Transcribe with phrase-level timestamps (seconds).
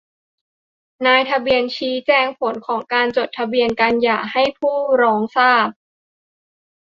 [1.05, 5.67] นายทะเบียนชี้แจงผลของการจดทะเบียนการหย่าให้ผู้ร้องทราบ